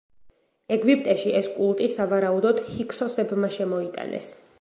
ეგვიპტეში 0.77 1.33
ეს 1.41 1.49
კულტი 1.57 1.89
სავარაუდოდ, 1.97 2.63
ჰიქსოსებმა 2.71 3.51
შემოიტანეს. 3.59 4.33